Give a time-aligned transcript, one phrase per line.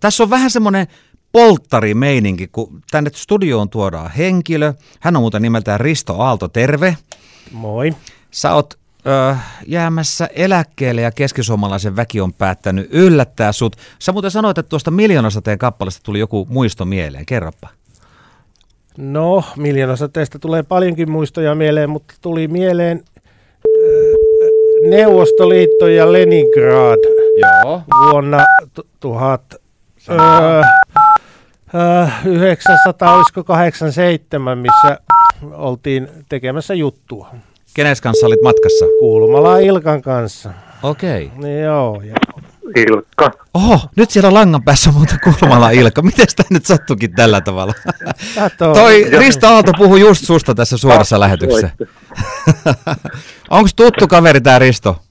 [0.00, 0.86] Tässä on vähän semmoinen
[1.32, 4.72] polttarimeininki, kun tänne studioon tuodaan henkilö.
[5.00, 6.96] Hän on muuten nimeltään Risto Aalto, terve.
[7.52, 7.94] Moi.
[8.30, 8.74] Sä oot
[9.06, 9.36] ö,
[9.66, 13.76] jäämässä eläkkeelle ja keskisuomalaisen väki on päättänyt yllättää sut.
[13.98, 17.26] Sä muuten sanoit, että tuosta miljoonasta teidän kappaleesta tuli joku muisto mieleen.
[17.26, 17.68] Kerropa.
[18.98, 23.04] No, miljoonasta teistä tulee paljonkin muistoja mieleen, mutta tuli mieleen
[24.90, 26.98] Neuvostoliitto ja Leningrad
[27.64, 27.82] Joo.
[28.10, 28.44] vuonna
[29.00, 29.65] 1000.
[30.10, 30.18] Öö,
[31.74, 34.98] öö, 1987 900, olisiko 87, missä
[35.52, 37.30] oltiin tekemässä juttua.
[37.74, 38.84] Kenes kanssa olit matkassa?
[39.00, 40.50] Kuulumala Ilkan kanssa.
[40.82, 41.30] Okei.
[41.38, 41.50] Okay.
[41.60, 42.02] Joo.
[42.04, 42.14] Ja...
[42.76, 43.30] Ilkka.
[43.54, 46.02] Oho, nyt siellä langan päässä muuta Kulmala Ilkka.
[46.02, 47.74] Miten tämä nyt sattukin tällä tavalla?
[48.34, 48.74] Tato.
[48.74, 51.70] Toi Risto Aalto puhui just susta tässä suorassa lähetyksessä.
[53.50, 55.02] Onko tuttu kaveri tämä Risto?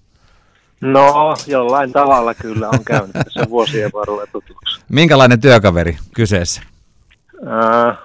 [0.91, 4.81] No, jollain tavalla kyllä on käynyt tässä vuosien varrella tutuksi.
[4.89, 6.61] Minkälainen työkaveri kyseessä?
[7.47, 7.95] Ää,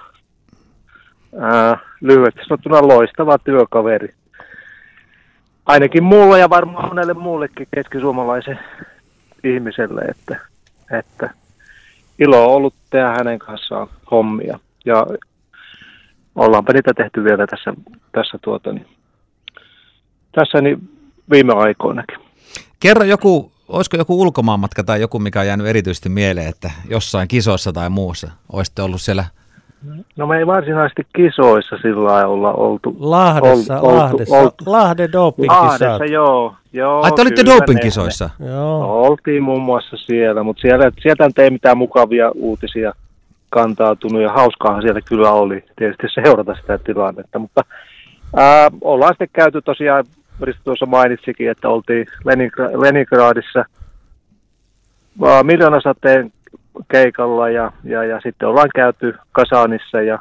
[1.39, 4.13] ää, lyhyesti sanottuna loistava työkaveri.
[5.65, 8.59] Ainakin mulla ja varmaan monelle muullekin keskisuomalaisen
[9.43, 10.39] ihmiselle, että,
[10.99, 11.29] että
[12.19, 14.59] ilo on ollut tehdä hänen kanssaan hommia.
[14.85, 15.07] Ja
[16.35, 17.73] ollaanpa niitä tehty vielä tässä,
[18.11, 18.87] tässä, tuota, niin,
[20.31, 20.89] tässä niin
[21.29, 22.20] viime aikoinakin.
[22.81, 27.73] Kerro joku, olisiko joku ulkomaanmatka tai joku, mikä on jäänyt erityisesti mieleen, että jossain kisoissa
[27.73, 29.25] tai muussa olisitte ollut siellä
[30.17, 32.95] No me ei varsinaisesti kisoissa sillä lailla olla oltu.
[32.99, 34.63] Lahdessa, oltu, Lahdessa, oltu.
[34.65, 35.61] Lahden dopingkisat.
[35.61, 36.55] Lahdessa, joo.
[36.73, 38.29] joo Ai te olitte dopingkisoissa?
[38.39, 38.83] Joo.
[38.83, 42.93] no, oltiin muun muassa siellä, mutta siellä, sieltä ei mitään mukavia uutisia
[43.49, 47.61] kantautunut ja hauskaahan siellä kyllä oli tietysti seurata sitä tilannetta, mutta
[48.35, 50.05] ää, ollaan sitten käyty tosiaan,
[50.41, 53.65] Risto tuossa mainitsikin, että oltiin Leningra- Leningradissa
[55.43, 56.31] miljoonasateen
[56.91, 60.19] keikalla ja, ja, ja sitten ollaan käyty Kasanissa ja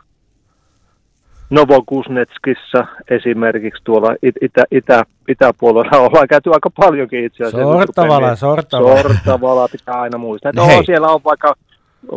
[1.51, 7.73] Novokuznetskissa esimerkiksi tuolla it, itä, itä, itäpuolella ollaan käyty aika paljonkin itse asiassa.
[7.73, 9.03] Sortavala, sortavala.
[9.03, 10.53] Sortavala pitää aina muistaa.
[10.55, 10.85] No hei.
[10.85, 11.55] siellä on vaikka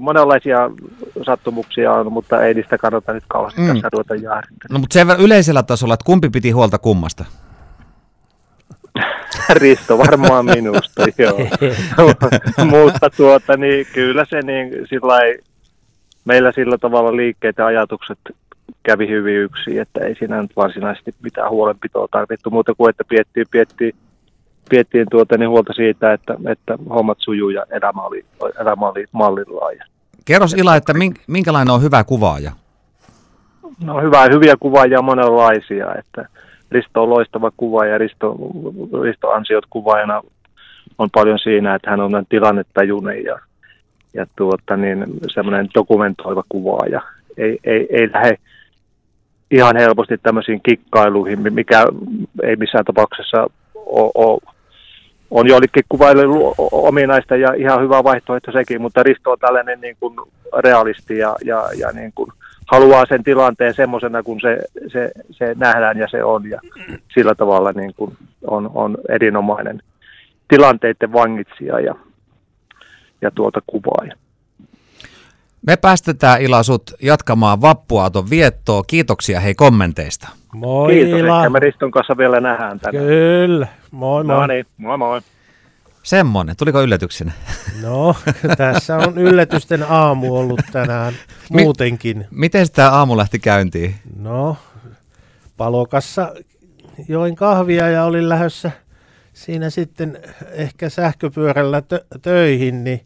[0.01, 0.57] monenlaisia
[1.25, 3.67] sattumuksia on, mutta ei niistä kannata nyt kauheasti Mm.
[3.67, 4.69] tässä ruveta jäärittämään.
[4.71, 7.25] No mutta sen yleisellä tasolla, että kumpi piti huolta kummasta?
[9.61, 11.39] Risto varmaan minusta, joo.
[12.71, 15.39] mutta tuota, niin, kyllä se niin, sillä ei,
[16.25, 18.19] meillä sillä tavalla liikkeet ja ajatukset
[18.83, 23.45] kävi hyvin yksin, että ei siinä nyt varsinaisesti mitään huolenpitoa tarvittu muuta kuin, että piettiin,
[23.51, 23.95] piettiin,
[24.69, 28.25] piettiin tuota, niin huolta siitä, että, että hommat sujuu ja elämä oli,
[28.61, 29.75] elämä oli mallillaan.
[29.77, 29.85] Ja,
[30.25, 32.51] Kerros Ila, että mink- minkälainen on hyvä kuvaaja?
[33.83, 36.27] no hyvä, hyviä kuvaajia on monenlaisia, että
[36.73, 38.35] Risto on loistava kuvaaja, Risto,
[39.03, 40.21] Risto ansiot kuvaajana
[40.97, 43.39] on paljon siinä, että hän on tilannetajuinen ja,
[44.13, 47.01] ja tuota, niin, semmoinen dokumentoiva kuvaaja.
[47.37, 48.37] Ei, ei, ei lähde
[49.51, 51.85] ihan helposti tämmöisiin kikkailuihin, mikä
[52.43, 53.47] ei missään tapauksessa
[53.85, 54.52] ole
[55.33, 56.23] on joillekin kuvaille
[56.71, 60.15] ominaista ja ihan hyvä vaihtoehto sekin, mutta Risto on tällainen niin kuin
[60.57, 62.31] realisti ja, ja, ja niin kuin
[62.71, 64.59] haluaa sen tilanteen semmoisena kuin se,
[64.91, 66.59] se, se nähdään ja se on ja
[67.13, 68.17] sillä tavalla niin kuin
[68.47, 69.81] on, on erinomainen
[70.47, 71.95] tilanteiden vangitsija ja,
[73.21, 74.15] ja tuota kuvaaja.
[75.67, 78.83] Me päästetään Ila sut jatkamaan vappuaaton viettoa.
[78.87, 80.29] Kiitoksia hei kommenteista.
[80.53, 81.39] Moi Kiitos, Ila.
[81.39, 83.05] ehkä me Riston kanssa vielä nähdään tänään.
[83.05, 83.67] Kyllä.
[83.93, 84.35] Moi moi.
[84.35, 85.21] No niin, moi moi.
[86.03, 87.31] Semmonen, tuliko yllätyksenä?
[87.81, 88.15] No,
[88.57, 91.13] tässä on yllätysten aamu ollut tänään
[91.49, 92.27] Mi- muutenkin.
[92.31, 93.95] Miten tämä aamu lähti käyntiin?
[94.19, 94.57] No,
[95.57, 96.33] palokassa
[97.07, 98.71] join kahvia ja olin lähdössä
[99.33, 100.19] siinä sitten
[100.51, 103.05] ehkä sähköpyörällä tö- töihin, niin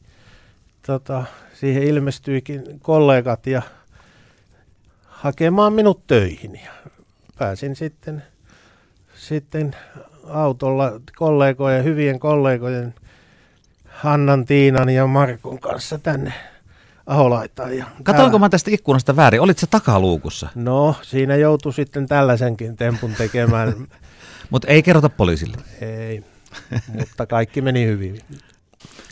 [0.86, 1.24] tota,
[1.54, 3.62] siihen ilmestyikin kollegat ja
[5.06, 6.60] hakemaan minut töihin.
[6.66, 6.72] Ja
[7.38, 8.24] pääsin sitten,
[9.16, 9.76] sitten
[10.30, 12.94] autolla kollegojen, hyvien kollegojen
[13.86, 16.34] Hannan, Tiinan ja Markon kanssa tänne
[17.08, 17.78] Aholaitaan.
[17.78, 19.42] Ja Katoinko mä tästä ikkunasta väärin?
[19.42, 23.74] Olit se takaluukussa, No, siinä joutui sitten tällaisenkin tempun tekemään.
[24.50, 25.58] mutta ei kerrota poliisille.
[25.82, 26.24] Ei,
[27.00, 28.20] mutta kaikki meni hyvin.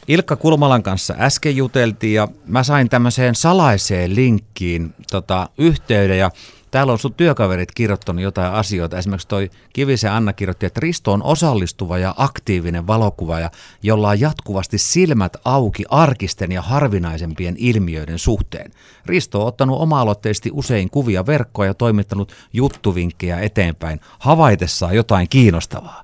[0.08, 6.32] Ilkka Kulmalan kanssa äsken juteltiin ja mä sain tämmöiseen salaiseen linkkiin tota, yhteyden ja
[6.76, 8.98] täällä on sun työkaverit kirjoittanut jotain asioita.
[8.98, 13.52] Esimerkiksi toi Kivisen Anna kirjoitti, että Risto on osallistuva ja aktiivinen valokuvaaja,
[13.84, 18.72] jolla on jatkuvasti silmät auki arkisten ja harvinaisempien ilmiöiden suhteen.
[19.06, 26.04] Risto on ottanut oma-aloitteisesti usein kuvia verkkoa ja toimittanut juttuvinkkejä eteenpäin havaitessaan jotain kiinnostavaa.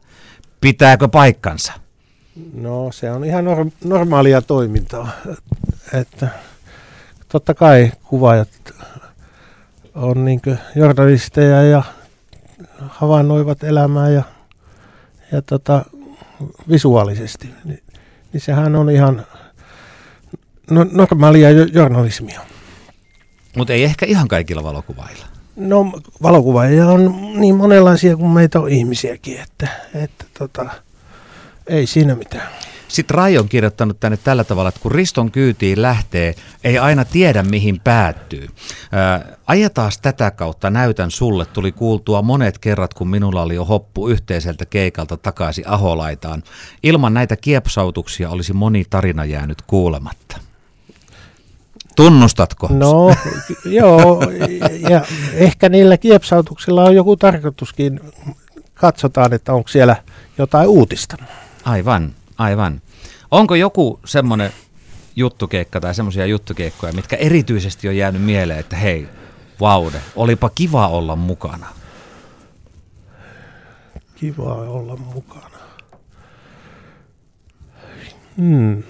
[0.62, 1.74] Pitääkö paikkansa?
[2.54, 5.10] No se on ihan norm- normaalia toimintaa.
[5.94, 6.28] Että
[7.30, 8.50] totta kai kuvaajat
[9.96, 10.42] on niin
[10.76, 11.84] journalisteja ja
[12.80, 14.24] havainnoivat elämää ja,
[15.32, 15.86] ja tota,
[16.70, 17.50] visuaalisesti.
[17.66, 17.84] Niin,
[18.34, 19.26] niin sehän on ihan
[20.70, 22.42] no, normaalia journalismia.
[23.58, 25.26] Mutta ei ehkä ihan kaikilla valokuvailla.
[25.56, 25.92] No
[26.22, 30.70] valokuvaajia on niin monenlaisia kuin meitä on ihmisiäkin, että, että tota,
[31.68, 32.48] ei siinä mitään.
[32.92, 37.44] Sitten Rai on kirjoittanut tänne tällä tavalla, että kun Riston kyytiin lähtee, ei aina tiedä
[37.44, 38.48] mihin päättyy.
[38.92, 44.08] Ää, ajetaas tätä kautta, näytän sulle, tuli kuultua monet kerrat, kun minulla oli jo hoppu
[44.08, 46.44] yhteiseltä keikalta takaisin Aholaitaan.
[46.84, 50.38] Ilman näitä kiepsautuksia olisi moni tarina jäänyt kuulematta.
[51.96, 52.68] Tunnustatko?
[52.72, 53.16] No,
[53.66, 54.22] joo,
[54.90, 55.02] ja
[55.34, 58.00] ehkä niillä kiepsautuksilla on joku tarkoituskin.
[58.74, 59.96] Katsotaan, että onko siellä
[60.38, 61.18] jotain uutista.
[61.66, 62.82] Aivan, aivan.
[63.32, 64.52] Onko joku semmoinen
[65.16, 69.08] juttukeikka tai semmoisia juttukeikkoja, mitkä erityisesti on jäänyt mieleen, että hei,
[69.60, 71.68] vaude, olipa kiva olla mukana?
[74.16, 75.58] Kiva olla mukana.
[78.38, 78.84] Hmm.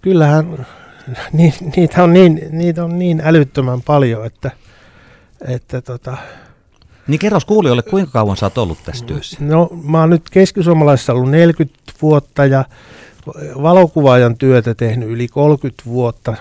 [0.00, 0.66] Kyllähän
[1.32, 4.50] ni, niitä, on niin, niitä on niin älyttömän paljon, että,
[5.48, 6.16] että tota,
[7.08, 9.36] niin kerros kuulijoille, kuinka kauan sä oot ollut tässä työssä?
[9.40, 12.64] No mä oon nyt keskisuomalaisessa ollut 40 vuotta ja
[13.62, 16.36] valokuvaajan työtä tehnyt yli 30 vuotta,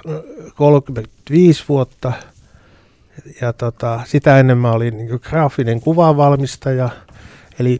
[0.56, 2.14] 35 vuotta.
[3.42, 6.90] Ja tota, sitä ennen mä olin niin graafinen kuvavalmistaja,
[7.60, 7.80] eli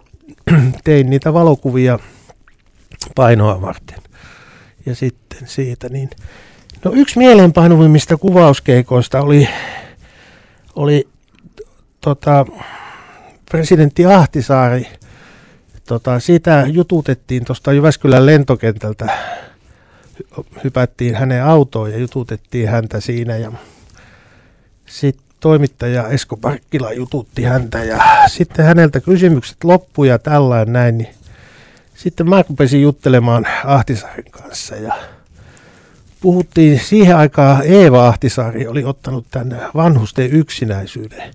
[0.84, 2.00] tein niitä valokuvia
[3.16, 4.00] painoa varten.
[4.86, 6.10] Ja sitten siitä niin,
[6.86, 9.50] no yksi mieleenpainuvimmista kuvauskeikoista oli,
[10.76, 11.08] oli
[12.08, 12.46] tota,
[13.52, 14.88] presidentti Ahtisaari,
[15.88, 19.18] tota, sitä jututettiin tuosta Jyväskylän lentokentältä,
[20.64, 23.52] hypättiin hänen autoon ja jututettiin häntä siinä ja
[24.86, 31.16] sitten toimittaja Esko Parkkila jututti häntä ja sitten häneltä kysymykset loppuja ja tällainen näin, niin
[31.96, 34.96] sitten mä rupesin juttelemaan Ahtisaaren kanssa ja
[36.22, 41.34] puhuttiin siihen aikaan Eeva Ahtisaari oli ottanut tänne vanhusten yksinäisyyden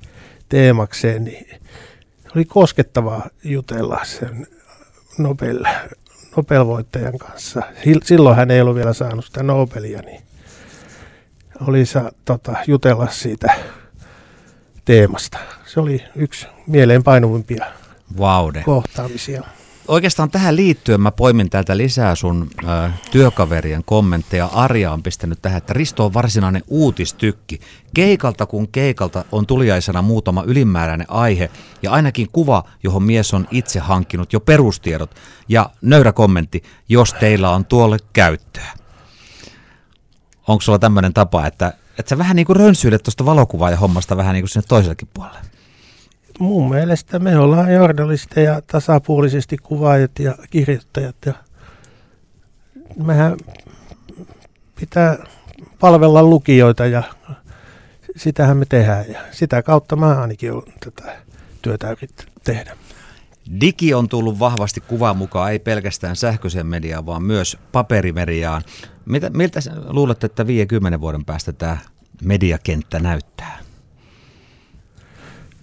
[0.53, 1.61] teemakseen, niin
[2.37, 4.47] oli koskettavaa jutella sen
[5.19, 5.65] Nobel,
[6.37, 7.63] Nobel-voittajan kanssa.
[8.05, 10.23] Silloin hän ei ollut vielä saanut sitä Nobelia, niin
[11.69, 13.55] oli sa, tota, jutella siitä
[14.85, 15.39] teemasta.
[15.67, 17.67] Se oli yksi mieleenpainuvimpia
[18.19, 18.63] Vaude.
[18.63, 19.43] kohtaamisia
[19.89, 24.47] oikeastaan tähän liittyen mä poimin täältä lisää sun ö, työkaverien kommentteja.
[24.47, 27.61] Arja on pistänyt tähän, että Risto on varsinainen uutistykki.
[27.95, 31.51] Keikalta kun keikalta on tuliaisena muutama ylimääräinen aihe
[31.83, 35.15] ja ainakin kuva, johon mies on itse hankkinut jo perustiedot.
[35.49, 38.73] Ja nöyrä kommentti, jos teillä on tuolle käyttöä.
[40.49, 44.17] Onko sulla tämmöinen tapa, että, että sä vähän niin kuin rönsyilet tuosta valokuvaa ja hommasta
[44.17, 45.52] vähän niin kuin sinne toisellekin puolelle?
[46.39, 51.17] Mun mielestä me ollaan journalisteja, tasapuolisesti kuvaajat ja kirjoittajat.
[51.27, 51.35] Ja
[53.05, 53.37] mehän
[54.81, 55.19] pitää
[55.81, 57.03] palvella lukijoita ja
[58.17, 59.05] sitähän me tehdään.
[59.09, 61.17] Ja sitä kautta mä ainakin olen tätä
[61.63, 62.77] työtä yrittänyt tehdä.
[63.61, 68.63] Digi on tullut vahvasti kuvaan mukaan, ei pelkästään sähköiseen mediaan, vaan myös paperimediaan.
[69.05, 71.79] Mitä, miltä luulet, että 50 vuoden päästä tämä
[72.25, 73.59] mediakenttä näyttää?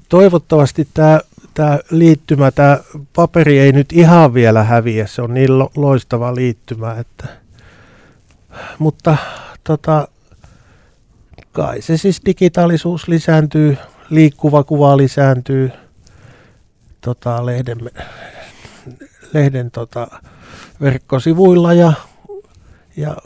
[0.09, 1.19] Toivottavasti tämä,
[1.53, 2.79] tämä liittymä, tämä
[3.15, 7.27] paperi ei nyt ihan vielä häviä, se on niin loistava liittymä, että,
[8.79, 9.17] mutta
[9.63, 10.07] tota,
[11.51, 13.77] kai se siis digitaalisuus lisääntyy,
[14.09, 15.71] liikkuva kuva lisääntyy
[17.01, 17.77] tota, lehden,
[19.33, 20.07] lehden tota,
[20.81, 21.93] verkkosivuilla ja,
[22.97, 23.17] ja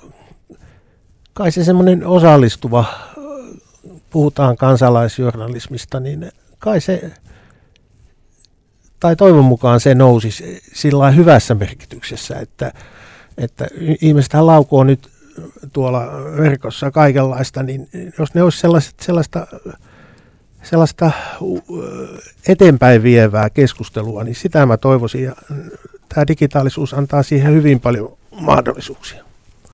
[1.34, 2.86] kai se semmoinen osallistuva,
[4.10, 6.32] puhutaan kansalaisjournalismista, niin
[6.64, 7.12] kai se,
[9.00, 10.30] tai toivon mukaan se nousi
[10.74, 12.72] sillä hyvässä merkityksessä, että,
[13.38, 13.68] että
[14.02, 15.10] ihmisethän laukoo nyt
[15.74, 16.06] tuolla
[16.38, 17.90] verkossa kaikenlaista, niin
[18.20, 19.48] jos ne olisi sellaiset, sellaista,
[20.64, 21.12] sellaista
[22.48, 25.24] eteenpäin vievää keskustelua, niin sitä mä toivoisin.
[25.24, 25.36] Ja
[26.10, 29.24] tämä digitaalisuus antaa siihen hyvin paljon mahdollisuuksia.